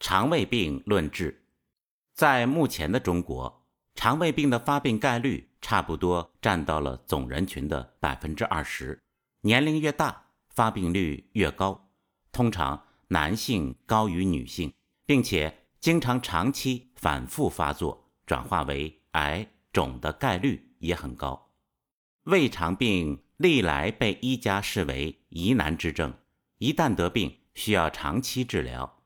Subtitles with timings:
[0.00, 1.42] 肠胃病论治，
[2.14, 8.98] 在目前的中国，肠胃病的发病概率差不多占到了总人群的百分之二十。
[9.42, 11.90] 年龄越大，发病率越高，
[12.32, 14.72] 通常男性高于女性，
[15.04, 21.50] 并且经常长期反复发作，转化为癌肿的概率也很高。
[22.22, 26.14] 胃肠病历来被医家视为疑难之症，
[26.56, 28.96] 一旦得病，需要长期治疗。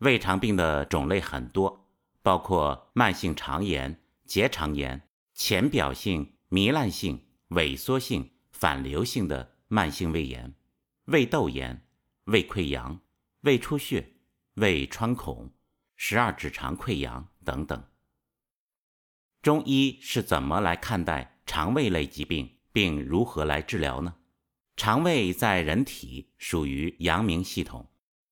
[0.00, 1.86] 胃肠病的种类很多，
[2.22, 10.54] 包括慢性肠炎、结肠炎、浅表性、糜烂性、萎缩性、反流性的慢性胃炎、
[11.04, 11.86] 胃窦炎、
[12.24, 12.98] 胃溃疡、
[13.42, 14.14] 胃出血、
[14.54, 15.52] 胃穿孔、
[15.96, 17.84] 十二指肠溃疡等等。
[19.42, 24.14] 中医是怎么来看待肠胃类疾病，并如何来治疗呢？
[24.76, 27.86] 肠胃在人体属于阳明系统。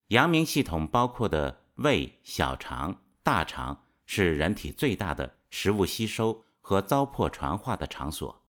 [0.08, 8.42] 阳明系统包括的胃、小肠、大肠是人体最大的食物吸收和糟粕传化的场所。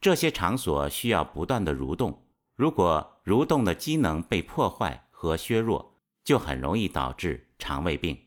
[0.00, 2.26] 这些场所需要不断的蠕动，
[2.56, 8.18] 如果蠕动的机能被破坏和削弱，就很容易导致肠胃病。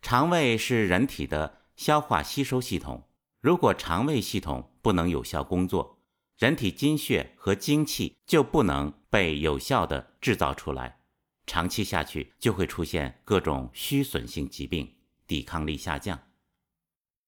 [0.00, 3.06] 肠胃是人体的消化吸收系统，
[3.40, 5.98] 如果肠胃系统不能有效工作，
[6.38, 11.00] 人体精血和精气就不能被有效的制造出来。
[11.46, 14.94] 长期下去，就会出现各种虚损性疾病，
[15.26, 16.18] 抵抗力下降。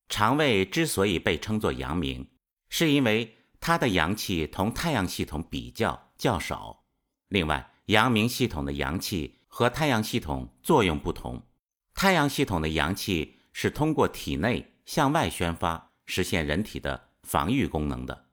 [0.09, 2.29] 肠胃之所以被称作阳明，
[2.69, 6.85] 是因为它的阳气同太阳系统比较较少。
[7.29, 11.43] 另外，阳明系统的阳气和太阳系统作用不同。
[11.93, 18.27] 太阳系统的阳气是通过体内向外宣发，实现人体的防御功能的，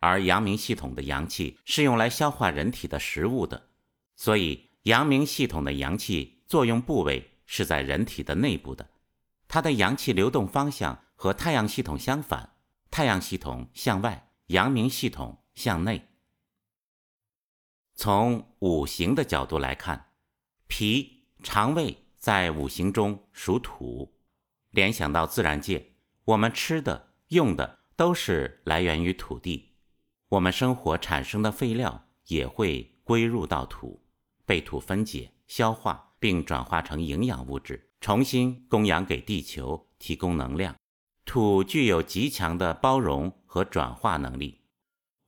[0.00, 3.68] 而阳明系统的阳气是用来消化人体的食物的，
[4.16, 4.71] 所以。
[4.82, 8.90] 阳明系统的阳气作用部位是在人体的内部的，
[9.46, 12.56] 它的阳气流动方向和太阳系统相反，
[12.90, 16.08] 太阳系统向外，阳明系统向内。
[17.94, 20.12] 从五行的角度来看，
[20.66, 24.12] 脾、肠胃在五行中属土，
[24.70, 25.92] 联想到自然界，
[26.24, 29.76] 我们吃的、用的都是来源于土地，
[30.30, 34.02] 我们生活产生的废料也会归入到土。
[34.44, 40.74] 被土分解、消化，并转化成营养物质，重新供养给地球，提供能量。
[41.24, 44.60] 土具有极强的包容和转化能力。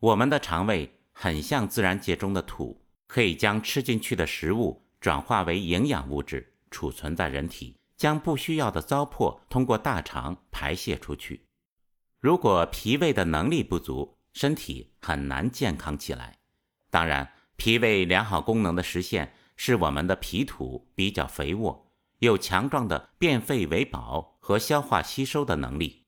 [0.00, 11.46] 我们的肠胃很像自然界中的土，可以将吃进去的食物转化为营养物质，储存在人体，将不需要的糟粕通过大肠排泄出去。
[12.20, 16.38] 如果脾胃的能力不足，身体很难健康起来。
[16.91, 17.34] 当然。
[17.56, 26.04] 脾胃良好功能的实现，是我们的脾土比较肥沃，有强壮的变废为宝和消化吸收的能力。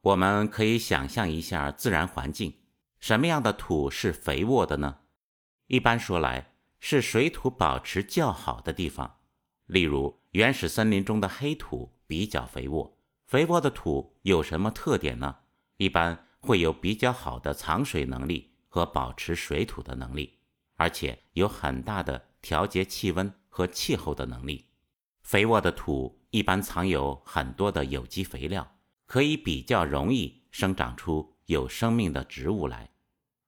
[0.00, 2.54] 我们可以想象一下自然环境，
[3.00, 4.98] 什么样的土是肥沃的呢？
[5.68, 9.20] 一般说来，是水土保持较好的地方。
[9.66, 12.98] 例如，原始森林中的黑土比较肥沃。
[13.26, 15.36] 肥沃的土有什么特点呢？
[15.78, 18.53] 一般会有比较好的藏水能力。
[18.74, 20.36] 和保持水土的能力，
[20.74, 24.66] 而且有很大的调节气温和气候的能力。
[25.22, 28.68] 肥沃的土一般藏有很多的有机肥料，
[29.06, 32.90] 可以比较容易生长出有生命的植物来。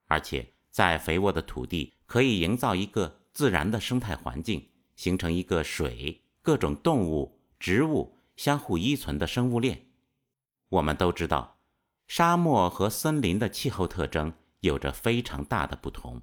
[0.06, 9.88] 而且在肥沃的土地可以营造一个自然的生态环境，形成一个水、各种动物、植物相互依存的生物链。
[10.69, 11.58] 我们都知道，
[12.06, 14.32] 沙漠和森林的气候特征。
[14.66, 16.21] 有着非常大的不同，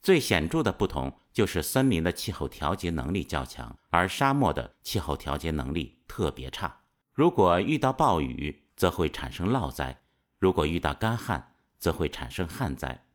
[0.00, 6.82] 最显著的不同就是森林的气候调节能力较强，而沙漠的气候调节能力特别差。
[7.12, 9.96] 如果遇到暴雨，则会产生涝灾；
[10.38, 13.06] 如果遇到干旱，则会产生旱灾。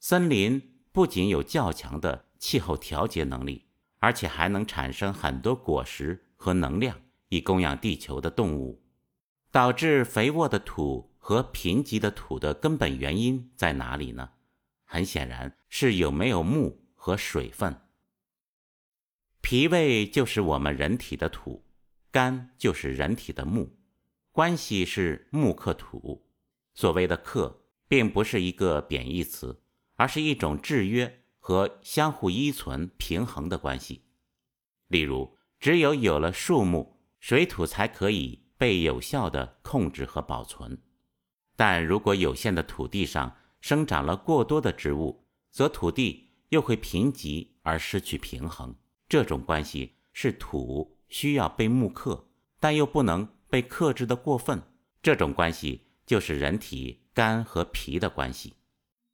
[0.00, 0.60] 森林
[0.90, 3.66] 不仅有较强的气候调节能力，
[4.00, 8.82] 而且还能产生很多果实和能量，以供养地球的动物，
[9.52, 11.11] 导致肥沃的土。
[11.24, 14.28] 和贫瘠的土的根本原因在哪里呢？
[14.82, 17.80] 很显然是有没有木和水分。
[19.40, 21.64] 脾胃就是我们人体的土，
[22.10, 23.70] 肝就是人体的木，
[24.32, 26.28] 关系是木克土。
[26.74, 29.62] 所谓的克，并不是一个贬义词，
[29.94, 34.06] 而是一种制约和相互依存、平衡的关系。
[34.88, 40.82] 例如，只有有了树木，水土才可以被有效的控制和保存。
[41.62, 48.74] 但如果有限的土地上生长了过多的植物，则土地又会贫瘠而失去平衡。
[49.08, 52.26] 这种关系是土，需要被木克，
[52.58, 54.60] 但又不能被克制的过分。
[55.00, 58.54] 这种关系就是人体肝和脾的关系。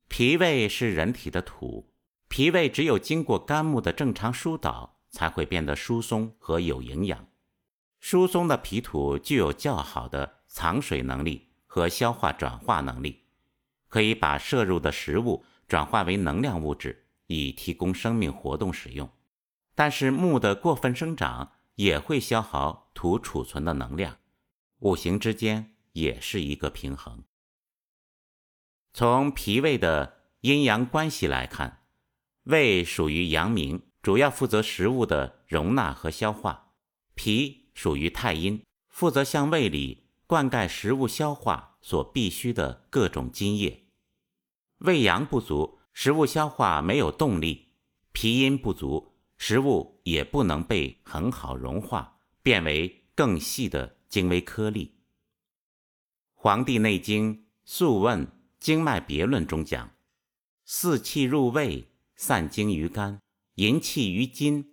[0.09, 1.93] 脾胃是人体的土，
[2.29, 7.29] 脾胃只有经过肝木的正常疏导，才会变得疏松和有营养。
[8.01, 13.27] 疏松的脾土具有较好的藏水能力和消化转化能力，
[13.87, 19.09] 可以把摄入的食物转化为能量物质，以提供生命活动使用。
[19.77, 24.17] 但是木的过分生长也会消耗土储存的能量，
[24.81, 27.23] 五行之间也是一个平衡。
[28.93, 31.85] 从脾胃的阴阳关系来看，
[32.45, 36.73] 胃属于阳明，主要负责食物的容纳和消化；
[37.15, 43.87] 脾属于太阴，负责向胃里灌溉食物消化所必需的各种津液。
[44.81, 47.71] 胃阳不足，食物消化没有动力；
[48.13, 54.87] 脾阴不足，食物也不能被很好融化，变为更细的精微颗粒。
[56.35, 57.35] 《黄帝内经·
[57.65, 58.27] 素问·
[58.61, 59.95] 经脉别论》中讲
[60.67, 63.23] ：“四气入胃，散精于肝，
[63.55, 64.65] 营气于筋；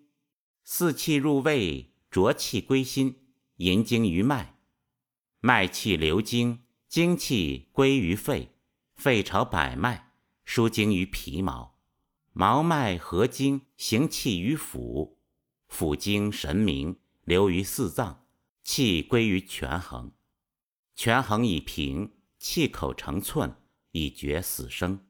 [0.66, 3.26] 四气入胃。”浊气归心，
[3.58, 4.55] 引经于脉，
[5.46, 8.56] 脉气流经，精气归于肺，
[8.96, 10.14] 肺朝百脉，
[10.44, 11.78] 输精于皮毛，
[12.34, 15.18] 毛脉合经，行气于腑，
[15.70, 18.26] 腑经神明，流于四脏，
[18.64, 20.14] 气归于权衡，
[20.96, 23.56] 权衡以平，气口成寸，
[23.92, 25.06] 以绝死生。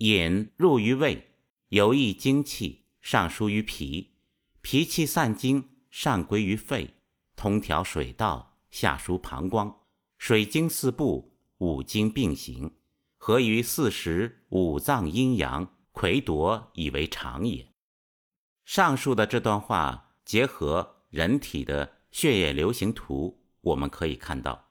[0.00, 1.36] 饮入于胃，
[1.70, 4.16] 游溢精气，上输于脾，
[4.60, 5.70] 脾气散精。
[5.88, 6.96] 上归于肺，
[7.34, 9.74] 通调水道，下输膀胱，
[10.18, 12.74] 水经四部，五经并行，
[13.16, 17.68] 合于四时五脏阴阳，魁夺以为常也。
[18.64, 24.70] 上述的这段话结合人体的血液流行图，我们可以看到，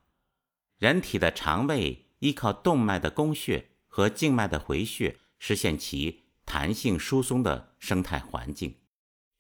[0.78, 8.75] 人体的肠胃依靠动脉的供血和静脉的回血，实现其弹性疏松的生态环境。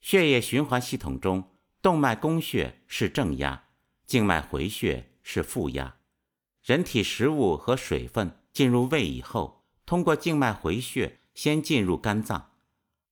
[0.01, 1.55] 血液循环系统中。
[1.81, 3.68] 动脉供血是正压，
[4.09, 5.97] 静脉回血是负压。
[6.63, 12.49] 人体食物和水分进入胃以后，通过静脉回血先进入肝脏，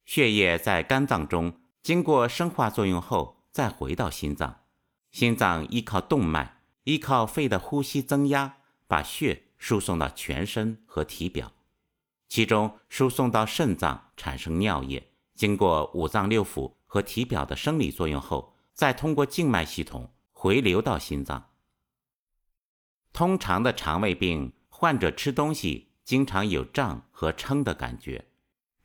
[0.06, 4.62] 血液在肝脏中经过生化作用后再回到心脏。
[5.12, 8.58] 心脏依靠动脉，依靠肺的呼吸增压，
[8.88, 11.54] 把血输送到全身和体表，
[12.28, 18.56] 其中输送到肾脏产生尿液，经过五脏六腑和体表的生理作用后。
[18.74, 21.50] 再通过静脉系统回流到心脏。
[23.12, 28.28] 通常的肠胃病患者吃东西经常有胀和撑的感觉，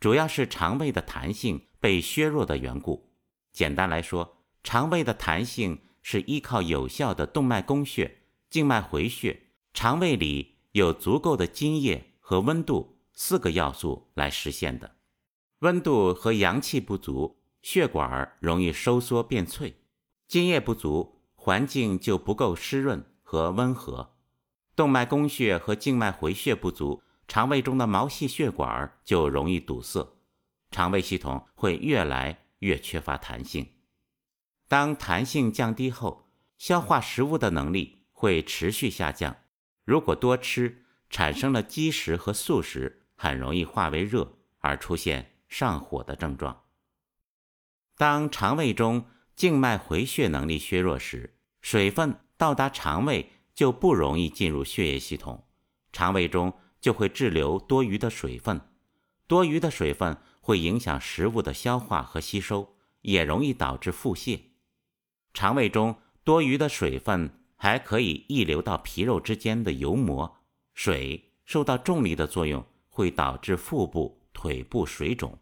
[0.00, 3.12] 主要是肠胃的弹性被削弱的缘故。
[3.52, 14.96] 简单来说，肠胃的弹性是依靠有效的动脉供血、静脉回血、肠胃里有足够的津液和温度四个要素来实现的。
[15.58, 19.76] 温度和阳气不足，血管容易收缩变脆。
[20.26, 24.14] 津液不足，环境就不够湿润和温和；
[24.76, 30.14] 动脉供血和静脉回血不足，肠胃中的毛细血管就容易堵塞，
[30.70, 33.68] 肠胃系统会越来越缺乏弹性。
[34.68, 39.36] 当弹性降低后，消化食物的能力会持续下降。
[39.84, 46.62] 如果多吃，产生了积食和宿食，很容易化为热，而出现上火的症状。
[47.96, 55.44] 当肠胃中静脉回血能力削弱时，水分到达肠胃就不容易进入血液系统，
[55.92, 58.60] 肠胃中就会滞留多余的水分，
[59.26, 64.40] 多余的水分会影响食物的消化和吸收，也容易导致腹泻。
[65.32, 70.38] 肠胃中多余的水分还可以溢流到皮肉之间的油膜，
[70.74, 75.38] 水受到重力的作用，会导致腹部、腿部水肿。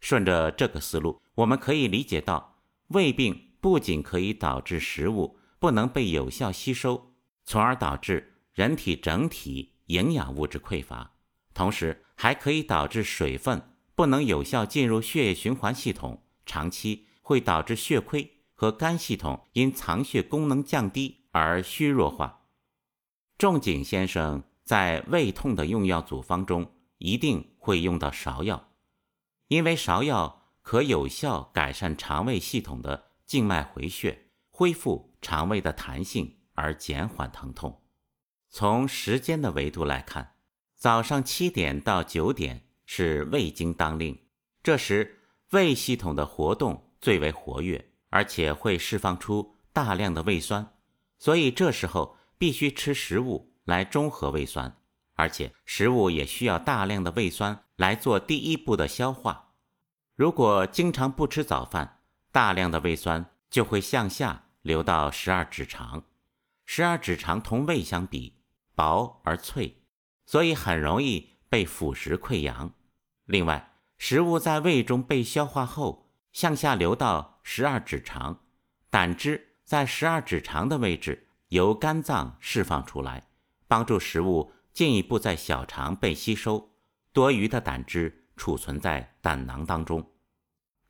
[0.00, 2.60] 顺着这个思路，我们可以理解到。
[2.88, 7.14] 胃病不仅可以导致食物不能被有效吸收，
[7.44, 11.12] 从而导致人体整体营养物质匮乏，
[11.54, 22.40] 同时还可以导致水分不能有效进入血液循环系统，长期会导致血亏和肝系统因藏血功能降低而虚弱化。
[23.38, 28.70] 仲景先生在胃痛的用药组方中一定会用到芍药，
[29.46, 30.40] 因为芍药。
[30.64, 37.82] 可有效改善肠胃系统的静脉回血，恢复肠胃的弹性，而减缓疼痛。
[38.50, 40.34] 从时间的维度来看，
[40.76, 44.18] 早上七点到九点是胃经当令，
[44.62, 50.74] 这时胃系统的活动最为活跃，而且会释放出大量的胃酸，
[51.18, 54.76] 所以这时候必须吃食物来中和胃酸，
[55.14, 59.54] 而且食物也需要大量的胃酸来做第一步的消化。
[60.14, 62.01] 如果经常不吃早饭，
[62.32, 66.02] 大量的胃酸就会向下流到十二指肠。
[66.64, 68.40] 十二指肠同胃相比
[68.74, 69.82] 薄而脆，
[70.24, 72.72] 所以很容易被腐蚀溃疡。
[73.26, 78.40] 另外，食物在胃中被消化后向下流到十二指肠，
[78.88, 83.28] 胆汁在十二指肠的位置由肝脏释放出来，
[83.68, 86.70] 帮助食物进一步在小肠被吸收。
[87.12, 90.10] 多余的胆汁储存在胆囊当中。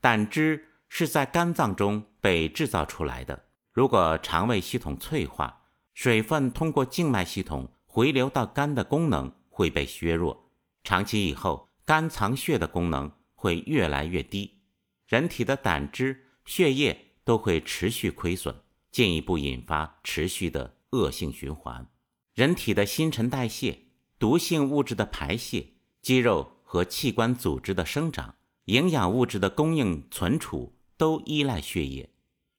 [0.00, 3.46] 胆汁是在肝脏中被制造出来的。
[3.72, 5.62] 如果肠胃系统脆化，
[5.94, 10.50] 水分通过静脉系统回流到肝的功能会被削弱，
[10.84, 14.61] 长期以后，肝藏血的功能会越来越低，
[15.06, 18.54] 人体的胆汁、血液都会持续亏损，
[18.90, 21.87] 进一步引发持续的恶性循环。
[22.34, 23.78] 人体的新陈代谢、
[24.18, 25.68] 毒性物质的排泄、
[26.02, 28.34] 肌肉和器官组织的生长、
[28.66, 32.11] 营养物质的供应存储都依赖血液，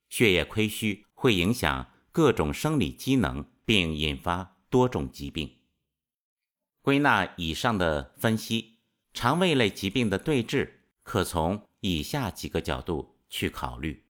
[0.10, 1.88] 血液亏虚会影响。
[2.12, 5.60] 各种生理机能，并引发多种疾病。
[6.82, 8.80] 归纳以上的分析，
[9.14, 14.04] 肠胃类疾病的对治可从以下几个角度去考虑：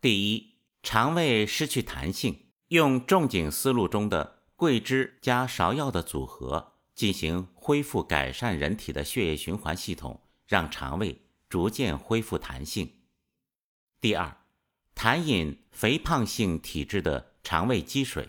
[0.00, 11.20] 第一，肠胃失去弹性，用仲景思路中的桂枝加芍药的组合进行恢复改善人体的血液循环系统，让肠胃
[11.50, 12.93] 逐渐恢复弹性。
[14.04, 14.36] 第二。
[14.94, 18.28] 痰饮肥胖性体质的肠胃积水，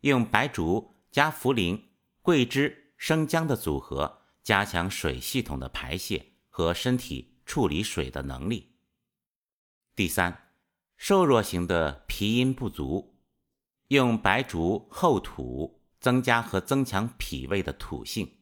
[0.00, 1.80] 用白术加茯苓、
[2.20, 8.74] 桂枝、生姜的组合，加强水系统的排泄和身体处理水的能力。
[9.94, 10.50] 第三，
[10.96, 13.20] 瘦弱型的脾阴不足，
[13.86, 18.38] 用白术厚土，增加和增强脾胃的土性，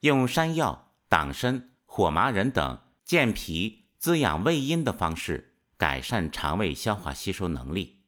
[0.00, 5.50] 用山药、党参、火麻仁等健脾滋养胃阴的方式。
[5.82, 8.04] 改善肠胃消化吸收能力。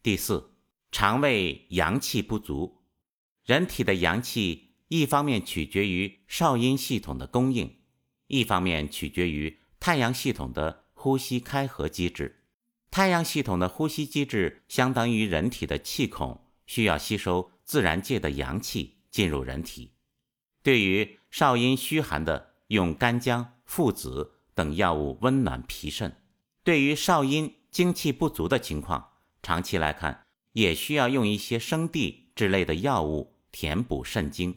[0.00, 0.52] 第四，
[0.92, 2.84] 肠胃阳气不足。
[3.44, 7.80] 人体的阳气一方面取决于少阴系统的供应，
[8.28, 12.44] 一方面取决于太阳系统的呼吸开合机制。
[12.92, 19.94] 太阳系统的呼吸机制相当于人体的气孔，需要吸收自然界的阳气进入人体。
[20.62, 26.22] 对于少阴虚寒的，用干姜、附子等药物温暖脾肾。
[26.68, 34.54] 对于少阴精气不足的情况，长期来看也需要用一些生地之类的药物填补肾精。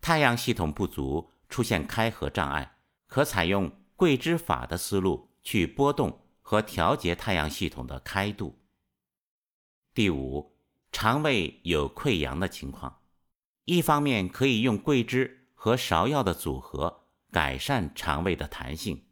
[0.00, 8.58] 太阳系统不足，出现开合障碍，可采用桂枝法的思路去波动和调节太阳系统的开度。
[9.94, 10.56] 第五，
[10.90, 13.02] 肠胃有溃疡的情况，
[13.66, 19.04] 一方面可以用桂枝和芍药的组合改善肠胃的弹性，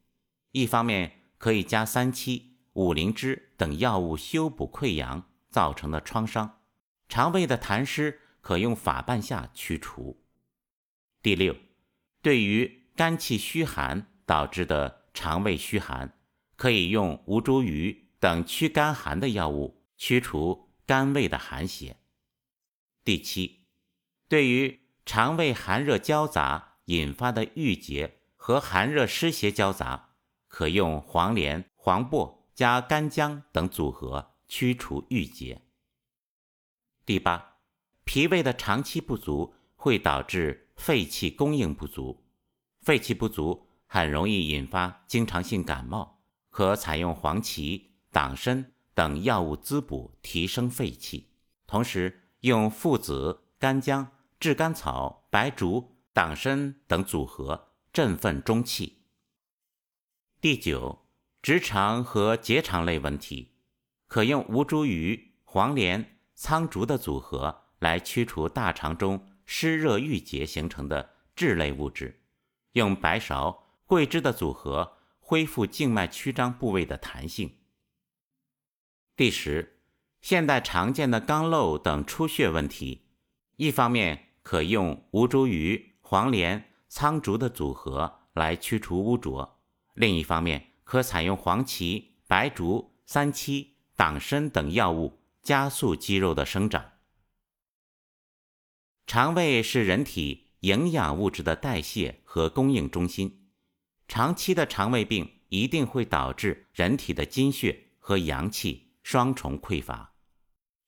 [0.51, 1.18] 一方面。
[1.39, 6.61] 可以加三七、五灵芝等药物修补溃疡造成的创伤，
[7.09, 10.25] 肠胃的痰湿可用法半夏驱除。
[11.23, 11.57] 第六，
[12.21, 16.19] 对于肝气虚寒导致的肠胃虚寒，
[16.57, 21.97] 可以用吴茱萸等驱肝寒的药物驱除肝胃的寒邪。
[23.05, 23.67] 第七，
[24.29, 30.08] 对于肠胃寒热交杂引发的郁结和寒热湿邪交杂。
[30.49, 35.63] 可用黄连、黄柏加干姜等组合驱除郁结。
[37.07, 37.59] 第八，
[38.05, 42.25] 脾胃的长期不足会导致肺气供应不足，
[42.81, 51.31] 肺气不足很容易引发经常性感冒，可采用黄芪、党参等药物滋补，提升肺气，
[51.67, 58.98] 同时用附子、干姜、炙甘草、白术、党参等组合振奋中气。
[60.41, 61.01] 第九，
[61.43, 63.57] 直肠和结肠类问题，
[64.07, 72.21] 可用吴茱萸、黄连、苍术的组合来驱除大肠中湿热郁结形成的滞类物质；
[72.75, 77.57] 用白芍、桂枝的组合恢复静脉曲张部位的弹性。
[79.17, 79.81] 第十，
[80.21, 83.09] 现代常见的肛瘘等出血问题，
[83.57, 89.58] 一方面可用吴茱萸、黄连、苍术的组合来驱除污浊。
[89.99, 96.93] 另一方面，可采用黄芪、白术、三七、党参等药物，加速肌肉的生长。
[99.09, 103.49] 肠胃是人体营养物质的代谢和供应中心，
[104.07, 110.15] 长期的肠胃病一定会导致人体的精血和阳气双重匮乏。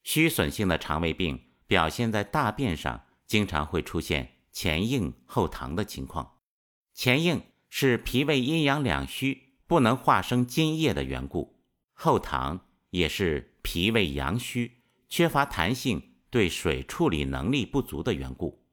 [0.05, 6.39] 虚损性的肠胃病表现在大便上，经常会出现前硬后溏的情况。
[6.95, 11.57] 前硬是脾胃阴阳两虚，不能化生津液的缘故；
[11.95, 12.61] 后溏
[12.91, 18.67] 也是脾胃阳虚，缺乏弹性，对水处理能力不足的缘故。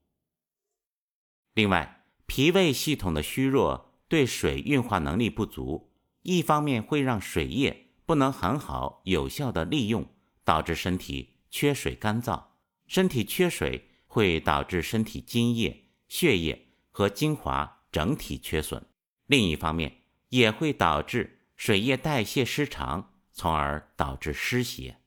[1.54, 10.08] 另外，脾胃系统的虚弱，对水运化能力不足，一方面会让水液不能很好有效的利用，
[10.44, 12.44] 导致身体缺水干燥。
[12.88, 18.86] 身体缺水会导致身体津液、血液和精华整体缺损。
[19.26, 24.98] 另一方面，也会导致水液代谢失常，从而导致湿邪。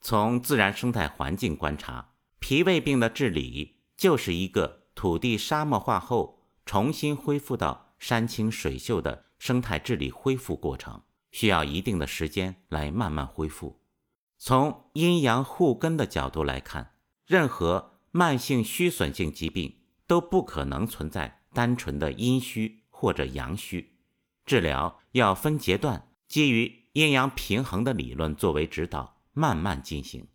[0.00, 4.86] 从自然生态环境观察，脾胃病的治理就是一个。
[4.96, 13.82] 土地沙漠化后，重新恢复到山清水秀的生态治理恢复过程，需要一定的时间来慢慢恢复。
[14.38, 16.94] 从阴阳互根的角度来看，
[17.26, 23.94] 任何慢性虚损性疾病都不可能存在单纯的阴虚或者阳虚，
[24.44, 30.26] 治疗要分阶段，基于阴阳平衡的理论作为指导，慢慢进行。